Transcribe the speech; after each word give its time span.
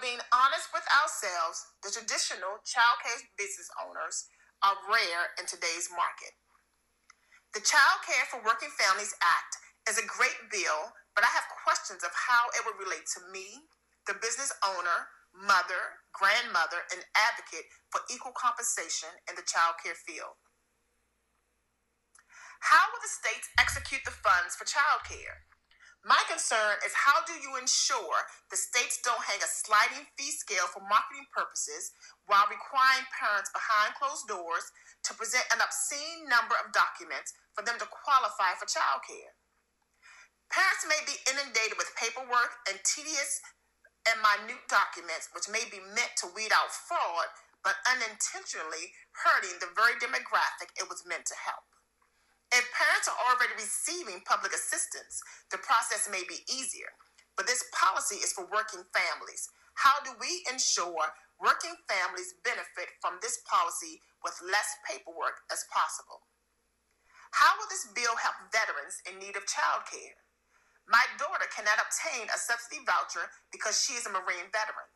being 0.00 0.20
honest 0.32 0.72
with 0.72 0.84
ourselves, 0.88 1.60
the 1.84 1.92
traditional 1.92 2.58
child 2.64 2.98
care 3.04 3.20
business 3.36 3.68
owners 3.76 4.26
are 4.64 4.76
rare 4.88 5.32
in 5.36 5.44
today's 5.44 5.92
market. 5.92 6.32
The 7.52 7.64
Child 7.64 8.00
Care 8.06 8.26
for 8.26 8.40
Working 8.42 8.72
Families 8.74 9.12
Act 9.20 9.52
is 9.88 10.00
a 10.00 10.06
great 10.06 10.50
bill, 10.50 10.92
but 11.14 11.24
I 11.24 11.32
have 11.32 11.46
questions 11.64 12.00
of 12.02 12.12
how 12.14 12.48
it 12.56 12.64
would 12.64 12.80
relate 12.80 13.04
to 13.16 13.20
me, 13.28 13.68
the 14.08 14.16
business 14.18 14.52
owner, 14.64 15.12
mother, 15.36 16.00
grandmother, 16.16 16.86
and 16.90 17.04
advocate 17.14 17.68
for 17.92 18.02
equal 18.08 18.34
compensation 18.36 19.12
in 19.28 19.36
the 19.36 19.46
child 19.46 19.78
care 19.82 19.98
field. 19.98 20.36
How 22.60 22.92
will 22.92 23.00
the 23.00 23.10
states 23.10 23.48
execute 23.56 24.04
the 24.04 24.14
funds 24.14 24.54
for 24.54 24.68
child 24.68 25.02
care? 25.08 25.48
My 26.00 26.20
concern 26.32 26.80
is 26.80 26.96
how 26.96 27.20
do 27.28 27.36
you 27.36 27.60
ensure 27.60 28.24
the 28.48 28.56
states 28.56 29.04
don't 29.04 29.20
hang 29.20 29.36
a 29.44 29.50
sliding 29.50 30.08
fee 30.16 30.32
scale 30.32 30.64
for 30.72 30.80
marketing 30.80 31.28
purposes 31.28 31.92
while 32.24 32.48
requiring 32.48 33.04
parents 33.12 33.52
behind 33.52 33.92
closed 34.00 34.24
doors 34.24 34.64
to 35.04 35.12
present 35.12 35.44
an 35.52 35.60
obscene 35.60 36.24
number 36.24 36.56
of 36.56 36.72
documents 36.72 37.36
for 37.52 37.60
them 37.60 37.76
to 37.76 37.92
qualify 37.92 38.56
for 38.56 38.64
childcare? 38.64 39.36
Parents 40.48 40.88
may 40.88 41.04
be 41.04 41.20
inundated 41.28 41.76
with 41.76 41.92
paperwork 42.00 42.64
and 42.64 42.80
tedious 42.80 43.44
and 44.08 44.24
minute 44.24 44.64
documents 44.72 45.28
which 45.36 45.52
may 45.52 45.68
be 45.68 45.84
meant 45.84 46.16
to 46.16 46.32
weed 46.32 46.50
out 46.50 46.72
fraud 46.72 47.28
but 47.60 47.76
unintentionally 47.84 48.96
hurting 49.20 49.60
the 49.60 49.68
very 49.76 50.00
demographic 50.00 50.72
it 50.80 50.88
was 50.88 51.04
meant 51.04 51.28
to 51.28 51.36
help. 51.36 51.68
If 52.50 52.66
parents 52.74 53.06
are 53.06 53.20
already 53.30 53.54
receiving 53.54 54.26
public 54.26 54.50
assistance, 54.50 55.22
the 55.54 55.62
process 55.62 56.10
may 56.10 56.26
be 56.26 56.42
easier. 56.50 56.90
But 57.38 57.46
this 57.46 57.62
policy 57.70 58.18
is 58.18 58.34
for 58.34 58.50
working 58.50 58.82
families. 58.90 59.46
How 59.78 60.02
do 60.02 60.10
we 60.18 60.42
ensure 60.50 61.14
working 61.38 61.78
families 61.86 62.34
benefit 62.42 62.90
from 62.98 63.22
this 63.22 63.38
policy 63.46 64.02
with 64.26 64.34
less 64.42 64.76
paperwork 64.82 65.46
as 65.48 65.64
possible? 65.70 66.26
How 67.30 67.54
will 67.54 67.70
this 67.70 67.86
bill 67.94 68.18
help 68.18 68.50
veterans 68.50 68.98
in 69.06 69.22
need 69.22 69.38
of 69.38 69.46
child 69.46 69.86
care? 69.86 70.18
My 70.90 71.06
daughter 71.22 71.46
cannot 71.54 71.78
obtain 71.78 72.26
a 72.26 72.36
subsidy 72.36 72.82
voucher 72.82 73.30
because 73.54 73.78
she 73.78 73.94
is 73.94 74.10
a 74.10 74.12
Marine 74.12 74.50
veteran. 74.50 74.90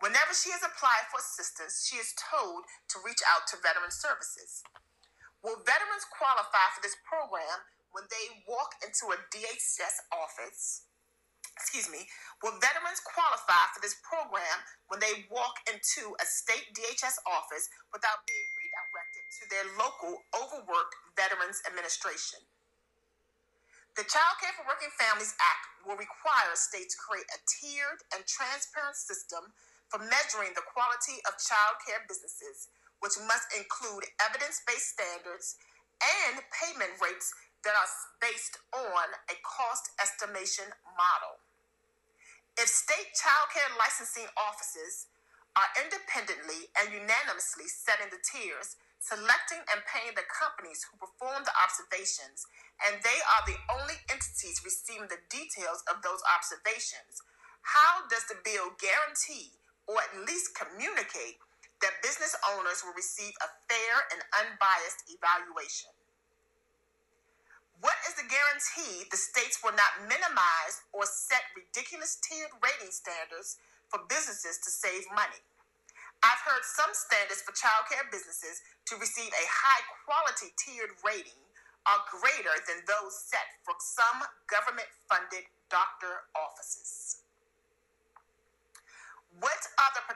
Whenever 0.00 0.32
she 0.32 0.48
has 0.56 0.64
applied 0.64 1.04
for 1.12 1.20
assistance, 1.20 1.84
she 1.84 2.00
is 2.00 2.16
told 2.16 2.64
to 2.88 3.04
reach 3.04 3.20
out 3.28 3.44
to 3.52 3.60
Veteran 3.60 3.92
Services. 3.92 4.64
Will 5.42 5.62
veterans 5.62 6.06
qualify 6.10 6.66
for 6.74 6.82
this 6.82 6.98
program 7.06 7.62
when 7.94 8.10
they 8.10 8.42
walk 8.50 8.74
into 8.82 9.14
a 9.14 9.18
DHS 9.30 10.02
office? 10.10 10.88
Excuse 11.54 11.90
me. 11.90 12.06
Will 12.42 12.54
veterans 12.62 13.02
qualify 13.02 13.70
for 13.74 13.82
this 13.82 13.98
program 14.02 14.62
when 14.90 15.02
they 15.02 15.26
walk 15.26 15.58
into 15.66 16.14
a 16.22 16.26
state 16.26 16.70
DHS 16.74 17.18
office 17.26 17.66
without 17.90 18.22
being 18.26 18.48
redirected 18.54 19.24
to 19.38 19.42
their 19.50 19.66
local 19.74 20.22
overworked 20.38 20.94
Veterans 21.18 21.58
Administration? 21.66 22.38
The 23.98 24.06
Child 24.06 24.38
Care 24.38 24.54
for 24.54 24.70
Working 24.70 24.94
Families 24.94 25.34
Act 25.42 25.82
will 25.82 25.98
require 25.98 26.54
states 26.54 26.94
to 26.94 27.02
create 27.02 27.26
a 27.34 27.42
tiered 27.50 28.06
and 28.14 28.22
transparent 28.30 28.94
system 28.94 29.50
for 29.90 29.98
measuring 29.98 30.54
the 30.54 30.62
quality 30.70 31.18
of 31.26 31.34
child 31.42 31.82
care 31.82 32.06
businesses 32.06 32.70
which 33.00 33.16
must 33.26 33.48
include 33.54 34.06
evidence 34.22 34.62
based 34.66 34.98
standards 34.98 35.56
and 36.02 36.42
payment 36.54 36.94
rates 37.02 37.34
that 37.66 37.74
are 37.74 37.90
based 38.22 38.58
on 38.70 39.08
a 39.30 39.36
cost 39.42 39.90
estimation 39.98 40.70
model. 40.94 41.42
If 42.58 42.70
state 42.70 43.14
child 43.14 43.50
care 43.54 43.70
licensing 43.78 44.26
offices 44.34 45.10
are 45.54 45.70
independently 45.78 46.70
and 46.78 46.94
unanimously 46.94 47.66
setting 47.66 48.10
the 48.10 48.22
tiers, 48.22 48.78
selecting 48.98 49.62
and 49.70 49.82
paying 49.86 50.14
the 50.14 50.26
companies 50.26 50.86
who 50.86 50.98
perform 50.98 51.46
the 51.46 51.54
observations, 51.54 52.46
and 52.82 52.98
they 53.02 53.18
are 53.22 53.42
the 53.46 53.58
only 53.74 53.98
entities 54.10 54.62
receiving 54.62 55.10
the 55.10 55.22
details 55.30 55.86
of 55.90 56.02
those 56.02 56.22
observations, 56.26 57.22
how 57.62 58.06
does 58.10 58.26
the 58.30 58.38
bill 58.42 58.74
guarantee 58.78 59.54
or 59.86 59.98
at 59.98 60.26
least 60.26 60.54
communicate 60.54 61.42
that 61.80 62.02
business 62.02 62.34
owners 62.54 62.82
will 62.82 62.94
receive 62.94 63.32
a 63.38 63.48
fair 63.70 63.94
and 64.14 64.20
unbiased 64.42 65.06
evaluation. 65.10 65.94
What 67.78 67.94
is 68.10 68.18
the 68.18 68.26
guarantee 68.26 69.06
the 69.06 69.20
states 69.20 69.62
will 69.62 69.76
not 69.78 70.10
minimize 70.10 70.82
or 70.90 71.06
set 71.06 71.46
ridiculous 71.54 72.18
tiered 72.18 72.50
rating 72.58 72.90
standards 72.90 73.62
for 73.86 74.02
businesses 74.10 74.58
to 74.66 74.70
save 74.70 75.06
money? 75.14 75.38
I've 76.18 76.42
heard 76.42 76.66
some 76.66 76.90
standards 76.90 77.46
for 77.46 77.54
childcare 77.54 78.10
businesses 78.10 78.58
to 78.90 78.98
receive 78.98 79.30
a 79.30 79.46
high 79.46 79.82
quality 80.02 80.50
tiered 80.58 80.98
rating 81.06 81.38
are 81.86 82.02
greater 82.10 82.56
than 82.66 82.82
those 82.90 83.14
set 83.14 83.46
for 83.62 83.78
some 83.78 84.26
government 84.50 84.90
funded 85.06 85.46
doctor 85.70 86.26
offices 86.34 87.22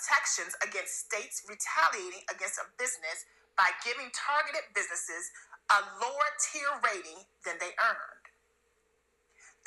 protections 0.00 0.56
against 0.64 1.04
states 1.12 1.44
retaliating 1.44 2.24
against 2.32 2.56
a 2.56 2.64
business 2.80 3.28
by 3.52 3.68
giving 3.84 4.08
targeted 4.16 4.64
businesses 4.72 5.28
a 5.68 5.84
lower 6.00 6.28
tier 6.40 6.72
rating 6.80 7.28
than 7.44 7.60
they 7.60 7.76
earned. 7.76 8.24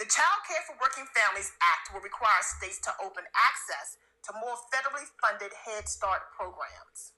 The 0.02 0.10
Child 0.10 0.42
Care 0.50 0.66
for 0.66 0.74
Working 0.82 1.06
Families 1.14 1.54
Act 1.62 1.94
will 1.94 2.02
require 2.02 2.42
states 2.42 2.82
to 2.90 2.92
open 2.98 3.30
access 3.38 4.02
to 4.26 4.34
more 4.42 4.58
federally 4.74 5.06
funded 5.22 5.54
Head 5.54 5.86
Start 5.86 6.26
programs. 6.34 7.14